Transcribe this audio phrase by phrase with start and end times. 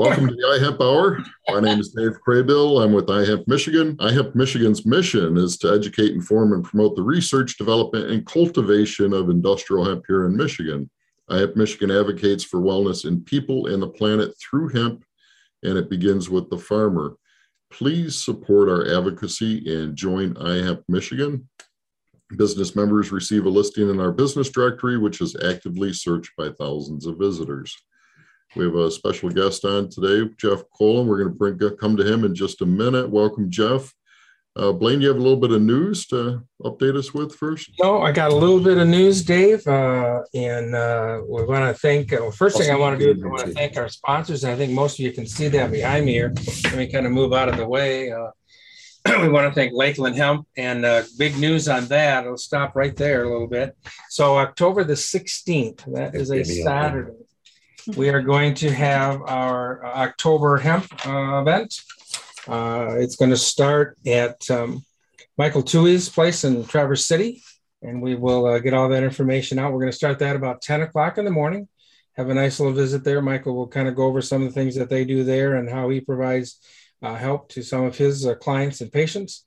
[0.00, 1.22] Welcome to the iHemp Hour.
[1.50, 2.82] My name is Dave Crabill.
[2.82, 3.98] I'm with iHemp Michigan.
[3.98, 9.28] iHemp Michigan's mission is to educate, inform, and promote the research, development, and cultivation of
[9.28, 10.88] industrial hemp here in Michigan.
[11.28, 15.04] iHemp Michigan advocates for wellness in people and the planet through hemp,
[15.64, 17.16] and it begins with the farmer.
[17.70, 21.46] Please support our advocacy and join iHemp Michigan.
[22.38, 27.04] Business members receive a listing in our business directory, which is actively searched by thousands
[27.04, 27.76] of visitors.
[28.56, 31.06] We have a special guest on today, Jeff Colin.
[31.06, 33.08] We're going to bring come to him in just a minute.
[33.08, 33.94] Welcome, Jeff.
[34.56, 37.70] Uh, Blain, you have a little bit of news to update us with first?
[37.80, 39.64] No, I got a little bit of news, Dave.
[39.68, 43.24] Uh, and uh, we want to thank, uh, first thing I want to do is
[43.24, 44.42] I want to thank our sponsors.
[44.42, 46.34] And I think most of you can see that behind me here.
[46.64, 48.10] Let me kind of move out of the way.
[48.10, 48.30] Uh,
[49.20, 52.24] we want to thank Lakeland Hemp and uh, big news on that.
[52.24, 53.76] I'll stop right there a little bit.
[54.08, 57.12] So, October the 16th, that is a Saturday
[57.96, 61.80] we are going to have our October hemp uh, event.
[62.46, 64.84] Uh, it's going to start at um,
[65.36, 67.42] Michael Tui's place in Traverse City,
[67.82, 69.72] and we will uh, get all that information out.
[69.72, 71.68] We're going to start that about 10 o'clock in the morning.
[72.16, 73.22] Have a nice little visit there.
[73.22, 75.68] Michael will kind of go over some of the things that they do there and
[75.68, 76.60] how he provides
[77.02, 79.46] uh, help to some of his uh, clients and patients.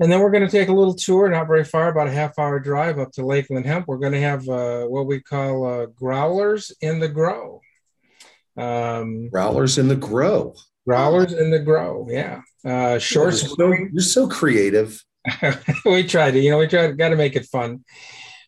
[0.00, 2.38] And then we're going to take a little tour, not very far, about a half
[2.38, 3.86] hour drive up to Lakeland Hemp.
[3.86, 7.60] We're going to have uh, what we call uh, growlers in the grow.
[8.56, 10.54] Um, growlers in the grow.
[10.86, 12.08] Growlers in the grow.
[12.10, 12.40] Yeah.
[12.64, 13.40] Uh, short.
[13.40, 15.00] You're so, you're so creative.
[15.84, 17.84] we tried to, you know, we tried, got to make it fun.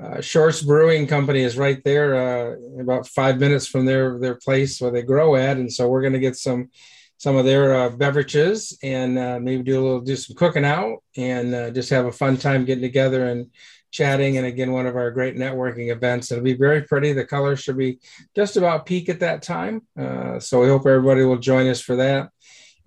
[0.00, 4.80] Uh, Shorts Brewing Company is right there, uh, about five minutes from their their place
[4.80, 6.70] where they grow at, and so we're going to get some
[7.18, 11.02] some of their uh, beverages and uh, maybe do a little do some cooking out
[11.16, 13.50] and uh, just have a fun time getting together and
[13.90, 16.30] chatting and again one of our great networking events.
[16.30, 17.12] It'll be very pretty.
[17.12, 17.98] The colors should be
[18.34, 19.82] just about peak at that time.
[19.98, 22.30] Uh, so we hope everybody will join us for that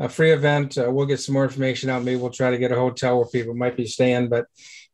[0.02, 2.72] a free event uh, we'll get some more information out maybe we'll try to get
[2.72, 4.46] a hotel where people might be staying but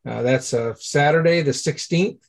[0.08, 2.20] uh, that's a saturday the 16th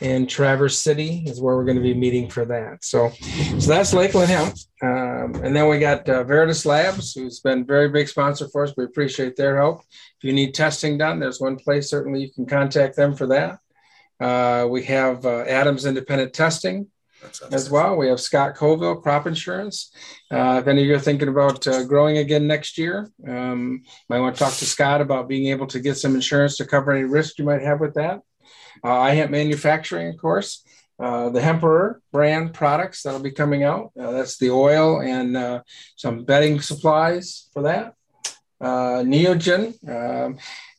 [0.00, 2.84] in Traverse City is where we're going to be meeting for that.
[2.84, 3.10] So,
[3.58, 4.54] so that's Lakeland Hemp.
[4.82, 8.74] Um, and then we got uh, Veritas Labs, who's been very big sponsor for us.
[8.76, 9.82] We appreciate their help.
[10.18, 13.60] If you need testing done, there's one place certainly you can contact them for that.
[14.20, 16.88] Uh, we have uh, Adams Independent Testing
[17.50, 17.96] as well.
[17.96, 19.92] We have Scott Colville Crop Insurance.
[20.30, 24.20] Uh, if any of you are thinking about uh, growing again next year, um, might
[24.20, 27.04] want to talk to Scott about being able to get some insurance to cover any
[27.04, 28.20] risk you might have with that.
[28.84, 30.64] Uh, iHemp Manufacturing, of course.
[31.02, 33.90] Uh, the Hemperor brand products that'll be coming out.
[33.98, 35.62] Uh, that's the oil and uh,
[35.96, 37.94] some bedding supplies for that.
[38.60, 39.74] Uh, Neogen.
[39.88, 40.38] Um,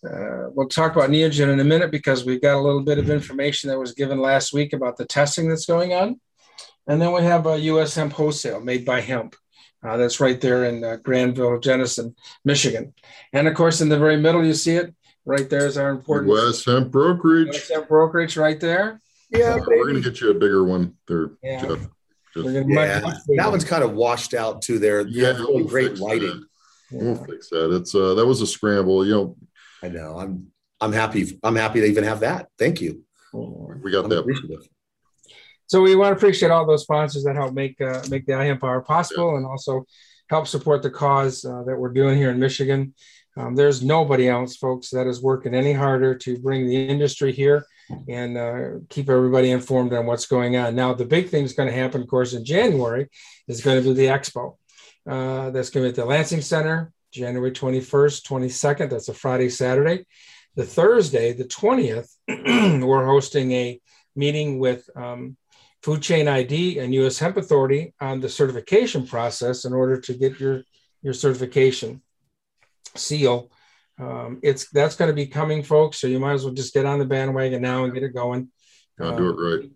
[0.09, 3.09] uh, we'll talk about Neogen in a minute because we've got a little bit of
[3.09, 6.21] information that was given last week about the testing that's going on.
[6.87, 7.95] And then we have a U.S.
[7.95, 9.35] Hemp Wholesale made by Hemp.
[9.85, 12.93] Uh, that's right there in uh, Grandville, Jenison, Michigan.
[13.33, 14.93] And of course, in the very middle, you see it
[15.25, 17.47] Right there is our important West Hemp Brokerage.
[17.47, 18.99] West Hemp Brokerage right there.
[19.29, 21.61] Yeah, we're gonna get you a bigger one there, yeah.
[21.61, 21.87] Jeff.
[22.33, 24.79] Just, yeah, that one's kind of washed out too.
[24.79, 26.43] There, yeah, really we'll great lighting.
[26.91, 27.73] We'll fix that.
[27.73, 29.05] It's uh, that was a scramble.
[29.05, 29.37] You know,
[29.81, 30.19] I know.
[30.19, 30.47] I'm
[30.81, 31.39] I'm happy.
[31.41, 32.49] I'm happy to even have that.
[32.59, 33.03] Thank you.
[33.33, 34.67] We got I'm that.
[35.67, 38.63] So we want to appreciate all those sponsors that help make uh, make the iHemp
[38.63, 39.37] Hour possible, yeah.
[39.37, 39.85] and also
[40.29, 42.93] help support the cause uh, that we're doing here in Michigan.
[43.35, 47.65] Um, there's nobody else, folks, that is working any harder to bring the industry here
[48.07, 50.75] and uh, keep everybody informed on what's going on.
[50.75, 53.09] Now, the big thing is going to happen, of course, in January
[53.47, 54.57] is going to be the expo.
[55.07, 58.89] Uh, that's going to be at the Lansing Center, January 21st, 22nd.
[58.89, 60.05] That's a Friday, Saturday.
[60.55, 62.09] The Thursday, the 20th,
[62.85, 63.81] we're hosting a
[64.15, 65.35] meeting with um,
[65.83, 67.19] Food Chain ID and U.S.
[67.19, 70.63] Hemp Authority on the certification process in order to get your,
[71.01, 72.01] your certification
[72.95, 73.51] seal.
[73.99, 75.99] Um, it's that's going to be coming, folks.
[75.99, 78.49] So you might as well just get on the bandwagon now and get it going.
[78.99, 79.65] I'll do it right.
[79.65, 79.71] Um,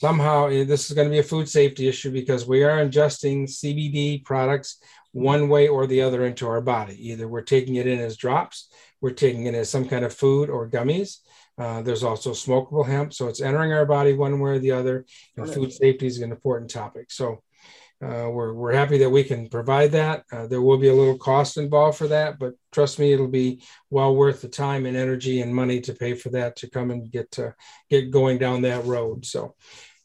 [0.00, 3.44] somehow, eh, this is going to be a food safety issue because we are ingesting
[3.44, 4.78] CBD products
[5.12, 7.10] one way or the other into our body.
[7.10, 8.68] Either we're taking it in as drops,
[9.00, 11.18] we're taking it as some kind of food or gummies.
[11.58, 15.06] Uh, there's also smokable hemp, so it's entering our body one way or the other.
[15.36, 17.10] And food safety is an important topic.
[17.10, 17.42] So
[18.04, 20.24] uh, we're, we're happy that we can provide that.
[20.30, 23.62] Uh, there will be a little cost involved for that, but trust me, it'll be
[23.88, 27.10] well worth the time and energy and money to pay for that to come and
[27.10, 27.54] get to
[27.88, 29.24] get going down that road.
[29.24, 29.54] So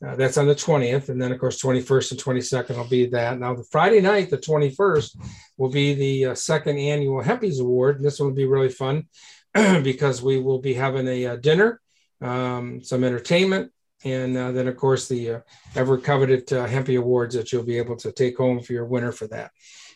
[0.06, 1.10] uh, that's on the 20th.
[1.10, 3.38] And then, of course, 21st and 22nd will be that.
[3.38, 5.18] Now, the Friday night, the 21st,
[5.58, 7.98] will be the uh, second annual Hempies Award.
[7.98, 9.08] And this one will be really fun
[9.84, 11.82] because we will be having a, a uh, dinner,
[12.22, 13.72] um, some entertainment,
[14.04, 15.40] And uh, then, of course, the uh,
[15.76, 19.12] ever coveted uh, Hempy Awards that you'll be able to take home for your winner
[19.12, 19.52] for that.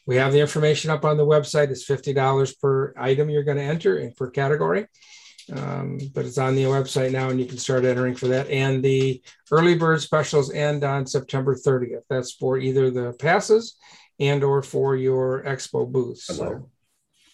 [0.06, 1.70] We have the information up on the website.
[1.70, 4.88] It's $50 per item you're going to enter and per category.
[5.52, 8.50] Um, but it's on the website now and you can start entering for that.
[8.50, 12.02] And the early bird specials end on September 30th.
[12.10, 13.76] That's for either the passes
[14.20, 16.20] and or for your expo booth.
[16.20, 16.70] So,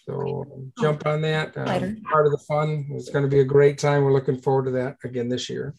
[0.06, 0.44] so
[0.80, 1.56] jump on that.
[1.56, 1.64] Uh,
[2.10, 2.86] part of the fun.
[2.90, 4.02] It's going to be a great time.
[4.02, 5.74] We're looking forward to that again this year.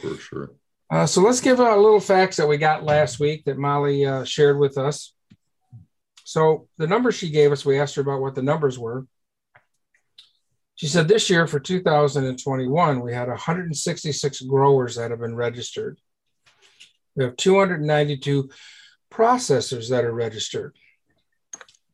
[0.00, 0.50] For sure.
[0.88, 4.24] Uh, so let's give a little facts that we got last week that Molly uh,
[4.24, 5.12] shared with us.
[6.22, 9.06] So the numbers she gave us, we asked her about what the numbers were.
[10.76, 15.98] She said this year for 2021, we had 166 growers that have been registered.
[17.16, 18.50] We have 292
[19.10, 20.76] processors that are registered.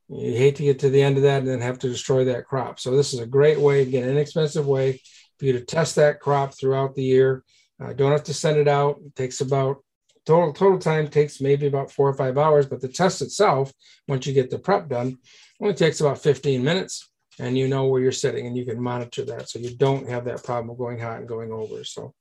[0.08, 2.46] you hate to get to the end of that and then have to destroy that
[2.46, 2.78] crop.
[2.78, 5.00] So this is a great way, again, inexpensive way
[5.38, 7.42] for you to test that crop throughout the year.
[7.80, 9.00] Uh, don't have to send it out.
[9.04, 9.84] It takes about
[10.28, 13.72] total total time takes maybe about four or five hours, but the test itself,
[14.06, 15.16] once you get the prep done,
[15.60, 17.08] only takes about 15 minutes,
[17.40, 20.26] and you know where you're sitting, and you can monitor that, so you don't have
[20.26, 21.82] that problem of going hot and going over.
[21.82, 22.12] So,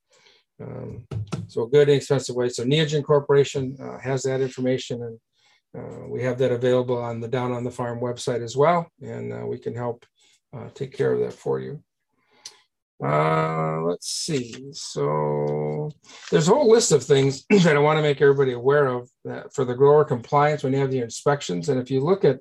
[0.61, 1.05] um,
[1.47, 2.47] so a good inexpensive way.
[2.47, 5.19] So Neogen Corporation uh, has that information, and
[5.77, 9.33] uh, we have that available on the Down on the Farm website as well, and
[9.33, 10.05] uh, we can help
[10.55, 11.83] uh, take care of that for you.
[13.03, 14.71] Uh, let's see.
[14.71, 15.91] So
[16.31, 19.09] there's a whole list of things that I want to make everybody aware of
[19.53, 21.69] for the grower compliance when you have the inspections.
[21.69, 22.39] And if you look at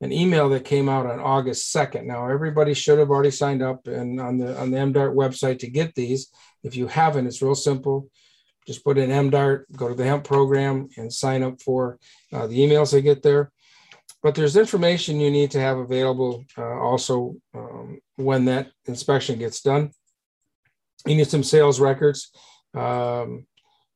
[0.00, 3.86] an email that came out on August 2nd, now everybody should have already signed up
[3.86, 6.28] and on the on the MDARD website to get these.
[6.62, 8.08] If you haven't, it's real simple
[8.68, 11.98] just put in MDARD, go to the hemp program and sign up for
[12.34, 13.50] uh, the emails they get there.
[14.22, 19.62] But there's information you need to have available uh, also um, when that inspection gets
[19.62, 19.92] done.
[21.06, 22.30] You need some sales records
[22.78, 23.46] um,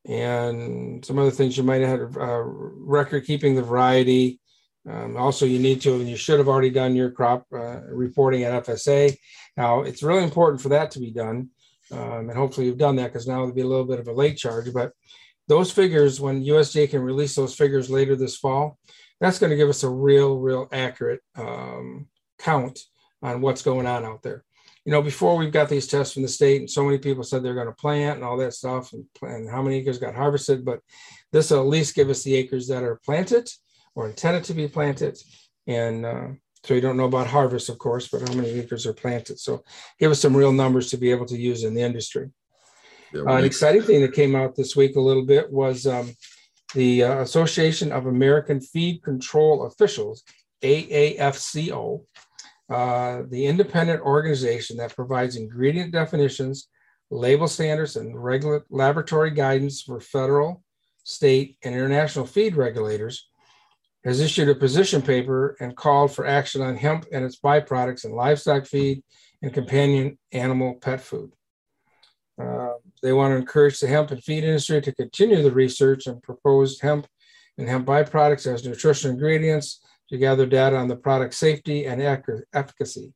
[0.06, 4.40] and some other things you might have uh, record keeping the variety.
[4.88, 8.43] Um, also, you need to, and you should have already done your crop uh, reporting
[8.43, 9.17] at FSA.
[9.56, 11.50] Now, it's really important for that to be done
[11.93, 14.12] um, and hopefully you've done that because now it'll be a little bit of a
[14.12, 14.73] late charge.
[14.73, 14.93] But
[15.49, 18.78] those figures, when USDA can release those figures later this fall,
[19.20, 22.08] that's going to give us a real, real accurate um,
[22.38, 22.78] count
[23.23, 24.45] on what's going on out there.
[24.84, 27.42] You know, before we've got these tests from the state, and so many people said
[27.42, 30.64] they're going to plant and all that stuff, and, and how many acres got harvested.
[30.64, 30.80] But
[31.30, 33.48] this will at least give us the acres that are planted
[33.94, 35.18] or intended to be planted,
[35.66, 36.28] and uh,
[36.64, 39.38] so you don't know about harvest, of course, but how many acres are planted.
[39.38, 39.64] So
[39.98, 42.30] give us some real numbers to be able to use in the industry.
[43.12, 46.14] Yeah, uh, an exciting thing that came out this week a little bit was um,
[46.74, 50.22] the uh, Association of American Feed Control Officials,
[50.62, 52.04] AAFCO,
[52.71, 56.69] uh, the independent organization that provides ingredient definitions,
[57.11, 60.62] label standards, and regular laboratory guidance for federal,
[61.04, 63.28] state, and international feed regulators
[64.04, 68.12] has issued a position paper and called for action on hemp and its byproducts in
[68.12, 69.02] livestock feed
[69.42, 71.33] and companion animal pet food.
[72.40, 72.71] Uh,
[73.02, 76.81] they want to encourage the hemp and feed industry to continue the research and proposed
[76.81, 77.07] hemp
[77.59, 79.81] and hemp byproducts as nutritional ingredients
[80.12, 82.02] to gather data on the product safety and
[82.52, 83.14] efficacy.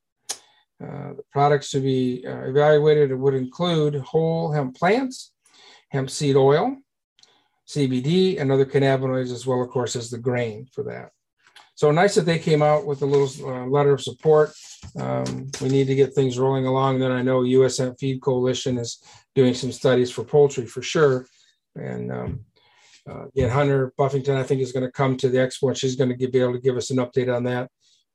[0.83, 5.33] Uh, the products to be uh, evaluated would include whole hemp plants,
[5.91, 6.75] hemp seed oil,
[7.69, 11.11] CBD and other cannabinoids, as well, of course, as the grain for that.
[11.75, 14.53] So nice that they came out with a little uh, letter of support.
[14.99, 17.00] Um, we need to get things rolling along.
[17.00, 19.03] Then I know US Hemp Feed Coalition is
[19.35, 21.26] doing some studies for poultry for sure.
[21.75, 22.47] And um,
[23.09, 25.97] Uh, again, Hunter Buffington, I think, is going to come to the expo and she's
[25.97, 27.71] going to be able to give us an update on that.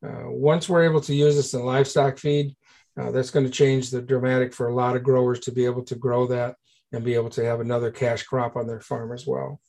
[0.06, 2.56] Uh, once we're able to use this in livestock feed,
[3.00, 5.84] uh, that's going to change the dramatic for a lot of growers to be able
[5.84, 6.56] to grow that
[6.92, 9.62] and be able to have another cash crop on their farm as well.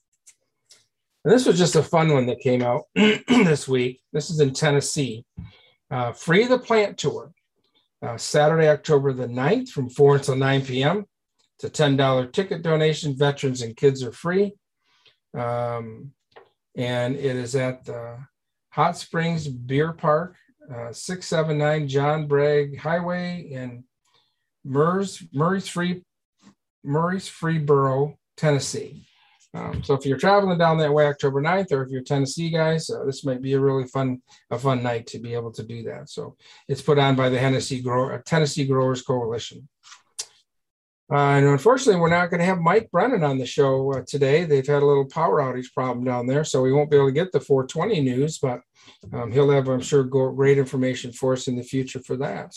[1.25, 4.01] And this was just a fun one that came out this week.
[4.13, 5.25] This is in Tennessee.
[5.89, 7.33] Uh, free the plant tour,
[8.05, 11.05] uh, Saturday, October the 9th from 4 until 9 p.m.
[11.59, 13.17] It's a $10 ticket donation.
[13.17, 14.55] Veterans and kids are free.
[15.35, 16.13] Um,
[16.77, 18.19] and it is at the
[18.71, 20.37] Hot Springs Beer Park,
[20.71, 23.85] uh, 679 John Bragg Highway in
[24.65, 26.05] Murray's Free,
[26.85, 29.07] Murfreesboro, Tennessee.
[29.55, 32.89] Um, so if you're traveling down that way October 9th, or if you're Tennessee guys,
[32.89, 35.83] uh, this might be a really fun, a fun night to be able to do
[35.83, 36.09] that.
[36.09, 36.37] So
[36.69, 39.69] it's put on by the Grow- Tennessee Growers Coalition.
[41.11, 44.45] Uh, and unfortunately, we're not going to have Mike Brennan on the show uh, today.
[44.45, 47.13] They've had a little power outage problem down there, so we won't be able to
[47.13, 48.61] get the 420 news, but
[49.13, 52.51] um, he'll have, I'm sure, great information for us in the future for that.